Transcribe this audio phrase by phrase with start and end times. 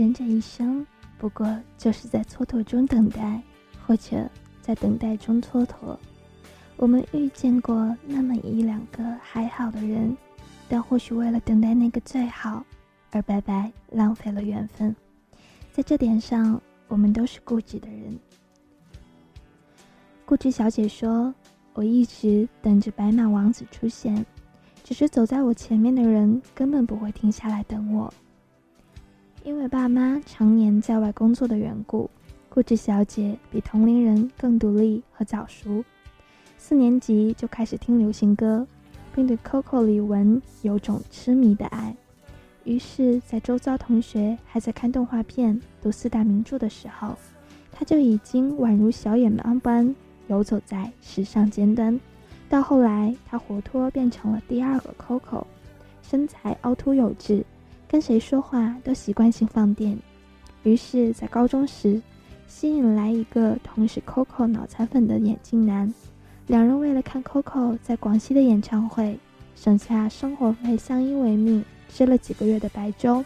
[0.00, 0.86] 人这一生
[1.18, 3.38] 不过就是在蹉跎中等待，
[3.86, 4.26] 或者
[4.62, 5.94] 在等待中蹉跎。
[6.78, 10.16] 我们遇见过那么一两个还好的人，
[10.70, 12.64] 但或许为了等待那个最好，
[13.10, 14.96] 而白白浪费了缘分。
[15.70, 16.58] 在这点上，
[16.88, 18.18] 我们都是固执的人。
[20.24, 21.34] 固执小姐说
[21.74, 24.24] ：“我一直等着白马王子出现，
[24.82, 28.10] 只是走在我前面的人根本不会停下来等我。
[29.50, 32.08] 因为爸妈常年在外工作的缘故，
[32.48, 35.84] 固执小姐比同龄人更独立和早熟。
[36.56, 38.64] 四年级就开始听流行歌，
[39.12, 41.96] 并对 Coco 李玟有种痴迷的爱。
[42.62, 47.16] 于是，在周遭同学还在看动画片、读四大名著的时候，
[47.72, 49.92] 她就已经宛如小野猫般。”
[50.28, 51.98] 游走在时尚尖端，
[52.48, 55.42] 到后来，他活脱变成了第二个 Coco，
[56.02, 57.44] 身材凹凸有致，
[57.90, 59.98] 跟谁说话都习惯性放电。
[60.62, 62.00] 于是，在高中时，
[62.46, 65.92] 吸引来一个同是 Coco 脑残粉的眼镜男，
[66.46, 69.18] 两人为了看 Coco 在广西的演唱会，
[69.56, 73.24] 省下生活费相依为命，吃了几个月的白粥。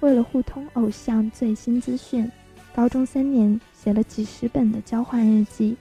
[0.00, 2.26] 为了互通偶像最新资讯，
[2.74, 5.76] 高中三年写了几十本的交换日记。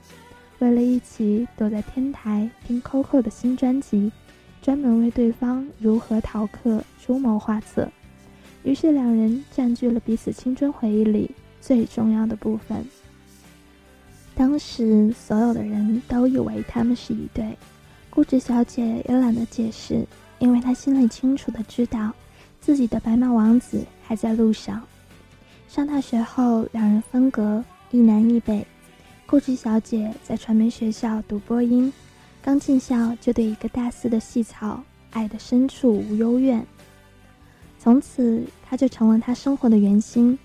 [0.58, 4.12] 为了一起躲在天台听 Coco 的新专辑，
[4.62, 7.90] 专门为对方如何逃课出谋划策。
[8.64, 12.86] 于是两人占据了彼此青春回忆里最重要的部分。
[14.36, 17.58] 当时所有的人都以为他们是一对，
[18.10, 20.06] 固执小姐也懒得解释，
[20.40, 22.14] 因为她心里清楚的知道，
[22.62, 24.82] 自己的白马王子还在路上。
[25.68, 28.66] 上大学后，两人分隔，一南一北。
[29.26, 31.92] 固执小姐在传媒学校读播音，
[32.42, 36.66] 刚进校就对一个大四的细草爱得深处无幽怨。
[37.80, 40.38] 从此，她就成了他生活的圆心。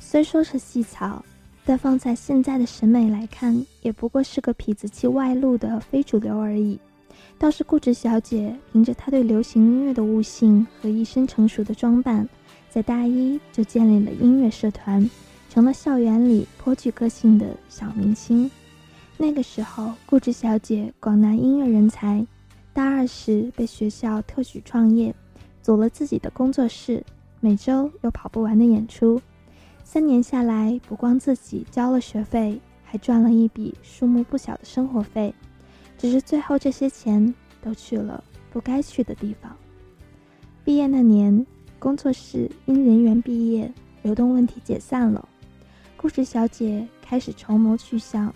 [0.00, 1.24] 虽说是细草，
[1.64, 6.78] 但放在现在的审美来看，也不过是个痞子气外露的非主流而已。
[7.38, 12.28] 倒是固执小姐凭着她对流行音乐的悟性和一身成熟的装扮，
[12.68, 15.08] 在大一就建立了音乐社团。
[15.48, 18.50] 成了校园里颇具个性的小明星。
[19.18, 22.26] 那个时候，固执小姐广纳音乐人才，
[22.72, 25.14] 大二时被学校特许创业，
[25.62, 27.04] 组了自己的工作室，
[27.40, 29.20] 每周有跑不完的演出。
[29.84, 35.32] 三年下来，不光自己交了学费，还赚了一笔数目不小的生活费。
[35.96, 39.56] 只是最后这些钱都去了不该去的地方。
[40.64, 41.46] 毕业那年，
[41.78, 45.28] 工作室因人员毕业、流动问题解散了。
[45.96, 48.34] 故事小姐开始筹谋去向，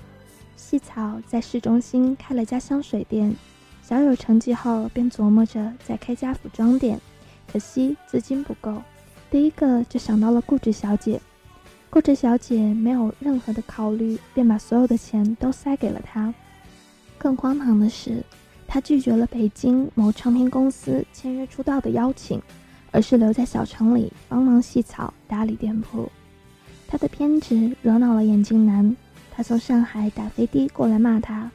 [0.57, 3.35] 细草在市中心开了家香水店，
[3.83, 7.01] 小有成绩后便琢磨着再开家服装店，
[7.57, 8.83] 可惜资金不够，
[9.31, 11.19] 第一个就想到了固执小姐。
[11.89, 16.35] 固执小姐没有任何的考虑，便把所有的钱都塞给了他。
[17.17, 18.23] 更荒唐的是，
[18.69, 22.39] 他拒绝了北京某唱片公司签约出道的邀请，
[22.91, 26.13] 而是留在小城里帮忙细草打理店铺。
[26.87, 28.95] 他的偏执惹恼了眼镜男，
[29.31, 31.51] 他从上海打飞的过来骂他。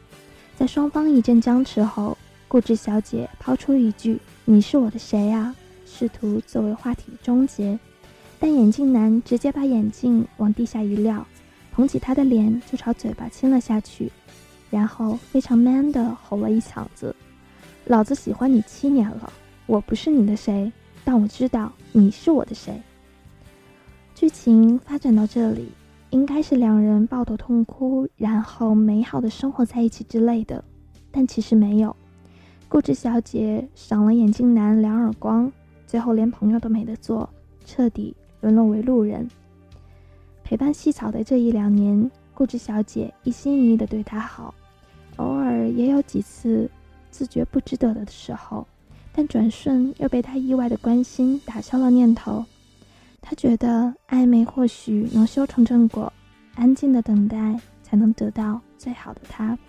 [0.57, 2.17] 在双方一阵僵持后，
[2.47, 5.55] 固执小姐抛出一句：“你是我的谁呀？”
[5.93, 7.77] 试图作为话题终结，
[8.39, 11.27] 但眼镜男直接把眼镜往地下一撂，
[11.73, 14.09] 捧起他的脸就朝嘴巴亲了下去，
[14.69, 17.13] 然后非常 man 的吼了一嗓子
[17.85, 19.31] ：“老子喜欢你七年了，
[19.67, 20.71] 我不是你的谁，
[21.03, 22.81] 但我知道你是我的谁。”
[24.15, 25.69] 剧情发展到这里，
[26.09, 30.63] 应该是两人抱头痛哭，然后美好的生活在一起之类的，
[31.11, 31.95] 但其实没有。
[32.67, 35.51] 固执小姐赏了眼镜男两耳光，
[35.91, 37.29] 最后连朋友都没得做，
[37.65, 39.29] 彻底沦落为路人。
[40.41, 44.55] 陪伴细草的这一两年，固执小姐一心一意的对他好，
[45.17, 46.71] 偶尔也有几次
[47.09, 48.65] 自觉不值得的时候，
[49.11, 52.45] 但转瞬又被他意外的关心打消了念头。
[53.19, 56.13] 他觉得暧昧或许能修成正果，
[56.55, 59.59] 安静的等待才能得到最好的他。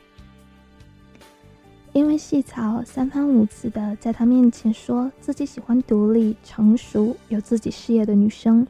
[1.92, 8.66] 因为细草三番五次的在他面前说自己喜欢独立、成熟、有自己事业的女生，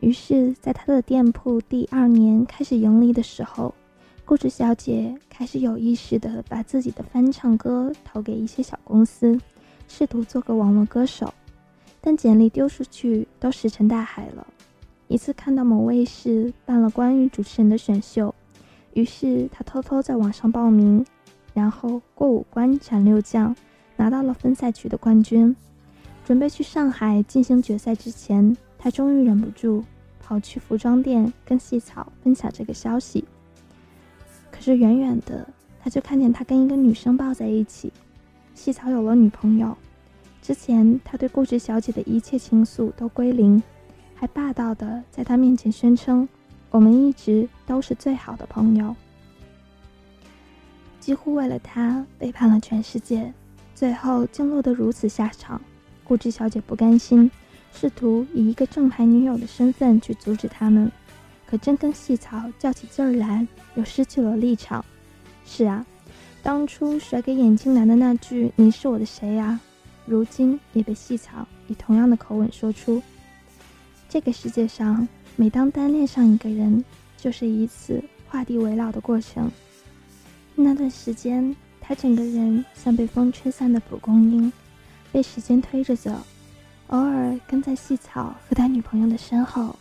[0.00, 3.72] 于是，在他的店铺第二年开始盈利的时候，
[4.24, 9.38] 固执小姐开始有意识的把自己的翻唱歌投给一些小公司，
[9.86, 11.32] 试图做个网络歌手。
[12.00, 14.44] 但简历丢出去都石沉大海了。
[15.06, 18.34] 一次看到某卫视办了关于主持人的选秀，
[18.94, 21.04] 于是他偷偷在网上报名，
[21.58, 23.52] 然后过五关斩六将，
[23.96, 25.54] 拿到了分赛区的冠军。
[26.24, 29.82] 准备去上海进行决赛之前，他终于忍不住
[30.20, 33.24] 跑去服装店跟细草分享这个消息。
[34.52, 35.44] 可是远远的，
[35.82, 37.92] 他就看见他跟一个女生抱在一起。
[38.54, 39.76] 细草有了女朋友，
[40.40, 43.60] 之前他对顾执小姐的一切倾诉都归零，
[44.14, 46.28] 还霸道的在她面前宣称
[46.70, 48.94] ：“我们一直都是最好的朋友。”
[51.00, 53.32] 几乎为了他背叛了全世界，
[53.74, 55.60] 最后竟落得如此下场。
[56.04, 57.30] 固执小姐不甘心，
[57.72, 60.90] 试图以一个正牌女友的身份去阻止他们，
[61.46, 64.84] 可真跟细草较起劲儿来，又失去了立场。
[65.44, 65.84] 是啊，
[66.42, 69.60] 当初甩给眼镜男的那句“你是我的谁呀”，
[70.06, 73.02] 如今也被细草以同样的口吻说出。
[74.08, 75.06] 这个世界上，
[75.36, 76.82] 每当单恋上一个人，
[77.18, 79.50] 就是一次画地为牢的过程。
[80.60, 84.52] 那段时间，他整个人像被风吹散的蒲公英。
[85.10, 86.12] 被时间推着走，
[86.88, 89.74] 偶尔跟在细草和他女朋友的身后，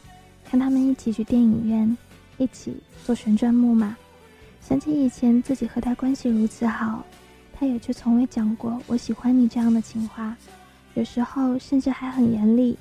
[0.46, 1.98] 看他们一起去电影院，
[2.38, 3.98] 一起坐旋转木马。
[4.62, 7.04] 想起以前自己和他关系如此好，
[7.54, 10.38] 他也却从未讲过“我喜欢你”这样的情话，
[10.94, 12.78] 有时候甚至还很严厉。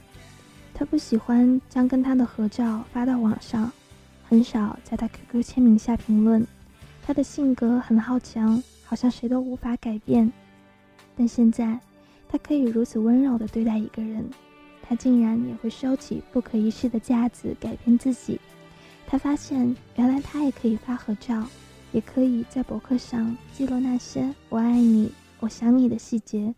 [0.72, 3.72] 他不喜欢将跟他的合照发到网上，
[4.28, 6.46] 很少在他 QQ 签名下评论。
[7.06, 10.30] 他的性格很好强，好像谁都无法改变。
[11.16, 11.78] 但现在。
[12.28, 14.28] 他可以如此温柔地对待一个人，
[14.82, 18.38] 他竟然也会收起不可一世的架子改变自己。
[19.06, 21.46] 他发现，原来他也可以发合照，
[21.92, 26.52] 也可以在博客上记录那些“我爱你”“我想你”的细节。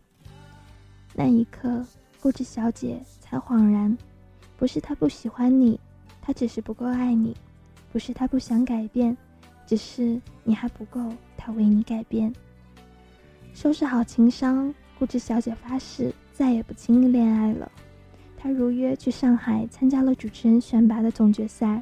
[1.13, 1.85] 那一刻，
[2.19, 3.95] 固执小姐才恍然：
[4.57, 5.79] 不是他不喜欢你，
[6.19, 7.31] 他只是不够爱你；
[7.93, 9.15] 不是他不想改变，
[9.69, 10.99] 只是你还不够
[11.37, 12.33] 他为你改变。
[13.53, 14.73] 收拾好情商。
[14.97, 17.71] 固执小姐发誓再也不轻易恋爱了。
[18.35, 21.81] 她如约去上海参加了主持人选拔的总决赛，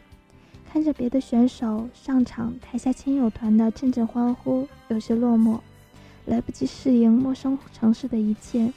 [0.69, 5.57] 看着别的选手上场，台下亲友团的阵阵欢呼，有些落寞。
[6.25, 8.71] 来不及适应陌生城市的一切，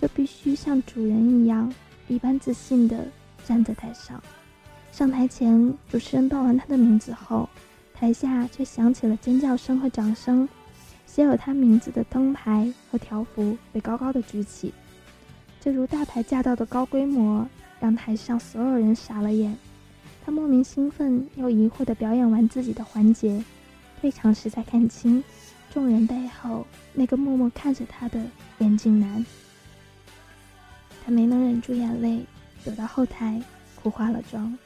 [0.00, 1.70] 就必须像主人一样
[2.08, 3.06] 一般自信地
[3.44, 4.20] 站在台上。
[4.90, 7.48] 上台前，主持人报完他的名字后，
[7.94, 10.46] 台下却响起了尖叫声和掌声。
[11.06, 14.74] 写有他名字的灯牌和条幅被高高的举起，
[15.60, 17.48] 这如大牌驾到的高规模，
[17.78, 19.56] 让台上所有人傻了眼。
[20.26, 23.44] 他莫名兴奋又疑惑地表演完自己的环节，
[24.00, 25.22] 退场时才看清，
[25.72, 28.20] 众人背后那个默默看着他的
[28.58, 29.24] 眼镜男。
[31.04, 32.26] 他没能忍住眼泪，
[32.64, 33.40] 躲到后台
[33.76, 34.58] 哭花了妆。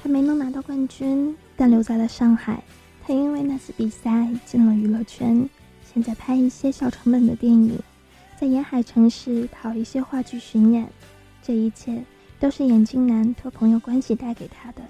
[0.00, 2.62] 他没能拿到冠军，但留在了上海。
[3.04, 5.48] 他因为那次比赛进了娱乐圈，
[5.82, 7.76] 现在拍一些小成本的电影，
[8.38, 10.88] 在沿海城市跑一些话剧巡演，
[11.42, 12.04] 这一切
[12.38, 14.82] 都是眼镜男托朋友关系带给他的。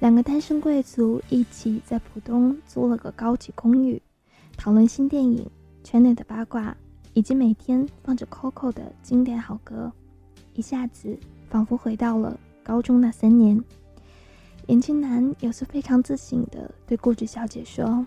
[0.00, 4.02] 两个单身贵族一起在浦东租了个高级公寓，
[4.56, 5.48] 讨论新电影、
[5.84, 6.76] 圈内的八卦，
[7.14, 9.92] 以及每天放着 Coco 的经典好歌，
[10.54, 11.16] 一下子
[11.48, 13.62] 仿佛回到了高中那三年。
[14.68, 18.06] 眼镜男有次非常自信的对固执小姐说：“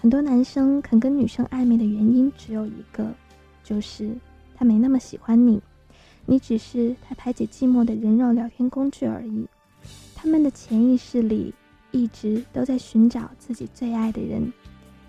[0.00, 3.06] 很多男生肯跟女生暧昧的原因只有一个，
[3.62, 4.10] 就是
[4.56, 5.60] 他没那么喜欢你，
[6.24, 9.46] 你只是他排解寂寞的人肉聊天工具而已。
[10.14, 11.54] 他们的潜意识里
[11.90, 14.50] 一直都在寻找自己最爱的人，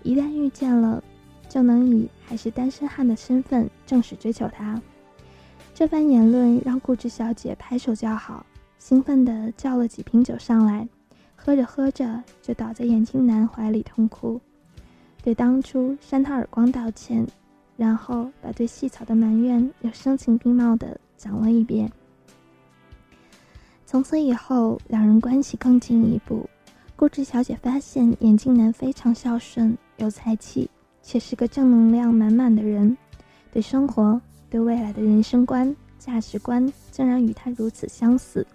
[0.02, 1.02] 一旦遇见了，
[1.48, 4.78] 就能以还是单身汉的身份正式追求他。”
[5.74, 8.44] 这番言论让固执小姐拍手叫好。
[8.84, 10.86] 兴奋地叫了几瓶酒上来，
[11.34, 14.38] 喝着喝着就倒在眼镜男怀里痛哭，
[15.22, 17.26] 对当初扇他耳光道歉，
[17.78, 21.90] 然后把对细草的埋怨又声情并茂地讲了一遍。
[23.86, 26.46] 从此以后，两人关系更进一步。
[26.94, 32.94] 固执小姐发现眼镜男非常孝顺、有才气，且是个正能量满满的人，
[33.50, 38.46] 对生活、对未来的人生观、价值观竟然与他如此相似。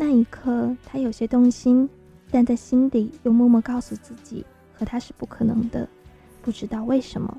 [0.00, 1.86] 那一刻，他有些动心，
[2.30, 5.86] 但在心底又默默告诉自己，和他是不可能的。
[6.40, 7.36] 不知道为什么。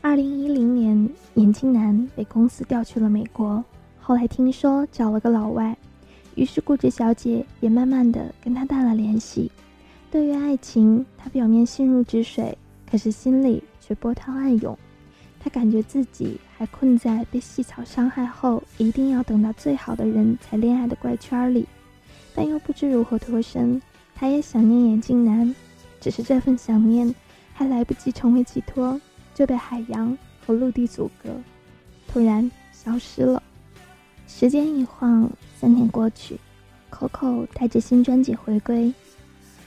[0.00, 3.62] 二零一零年，眼镜男被公司调去了美国，
[4.00, 5.76] 后来听说找了个老外，
[6.36, 9.50] 于是固执小姐也慢慢的跟他淡了联系。
[10.08, 12.56] 对于爱情，她表面心如止水，
[12.88, 14.78] 可是心里却波涛暗涌。
[15.44, 21.68] 他感觉自己还困在被细草伤害后，一定要等到最好的人才恋爱的怪圈里，
[22.34, 23.78] 但又不知如何脱身。
[24.14, 25.54] 他也想念眼镜男，
[26.00, 27.14] 只是这份想念
[27.52, 28.98] 还来不及成为寄托，
[29.34, 31.28] 就被海洋和陆地阻隔，
[32.08, 33.42] 突然消失了。
[34.26, 36.40] 时间一晃，三年过去
[36.90, 38.94] ，Coco 带着新专辑回归，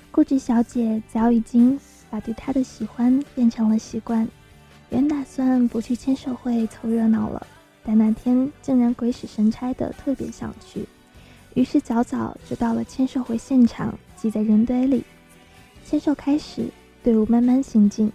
[0.09, 1.79] 固执小姐早已经
[2.09, 4.27] 把对他的喜欢变成了习惯。
[4.89, 7.45] 原打算不去签售会凑热闹了，
[7.83, 10.87] 但那天竟然鬼使神差的特别想去，
[11.55, 15.03] 于是早早就到了签售会现场，挤在人堆里。
[15.83, 16.69] 签售开始，
[17.03, 18.11] 队伍慢慢行进。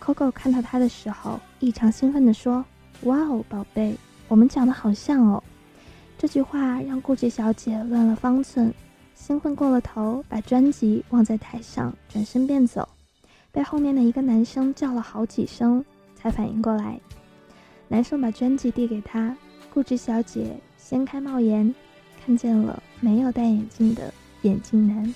[0.00, 2.64] Coco 看到他的时候，异常兴奋地说
[3.02, 5.42] ：“哇哦，宝贝，我们长得好像哦！”
[6.18, 8.72] 这句话让顾执小姐乱了方寸，
[9.14, 12.88] 兴奋过了头，把专辑忘在台上，转身便走，
[13.52, 15.84] 被后面的一个男生叫了好几声。
[16.22, 17.00] 才反应过来，
[17.88, 19.36] 男生把专辑递给她，
[19.74, 21.74] 固执小姐掀开帽檐，
[22.24, 25.12] 看见了没有戴眼镜的眼镜男。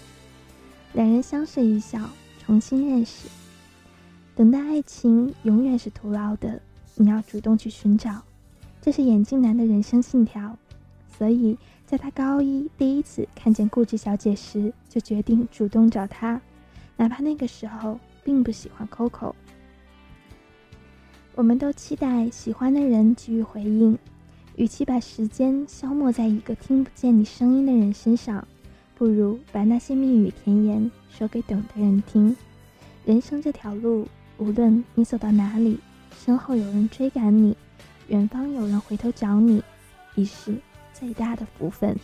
[0.95, 2.01] 两人相视一笑，
[2.45, 3.29] 重新认识。
[4.35, 6.61] 等待爱情永远是徒劳的，
[6.97, 8.21] 你要主动去寻找，
[8.83, 10.59] 这是眼镜男的人生信条。
[11.17, 16.41] 所以，在他高一第一次看见固执小姐时，就决定主动找她，
[16.97, 19.33] 哪怕那个时候并不喜欢 Coco。
[21.37, 23.99] 我们都期待喜欢的人给予回应，
[24.57, 28.49] 与其把时间消磨在一个听不见你声音的人身上，
[28.95, 32.35] 不如把那些蜜语甜言说给懂的人听。
[33.05, 35.79] 人生这条路，无论你走到哪里，
[36.25, 37.55] 身后有人追赶你，
[38.09, 39.63] 远方有人回头找你，
[40.15, 40.57] 已是
[40.95, 41.95] 最大的福分。